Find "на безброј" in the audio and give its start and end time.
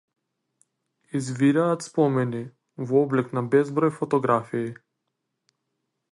3.39-3.91